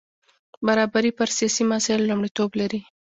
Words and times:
برابري 0.67 1.11
پر 1.17 1.27
سیاسي 1.37 1.63
مسایلو 1.73 2.09
لومړیتوب 2.09 2.49
لري. 2.59 2.81